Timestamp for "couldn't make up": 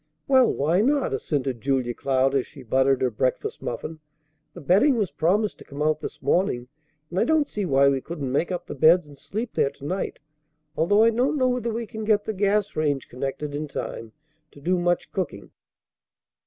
8.01-8.65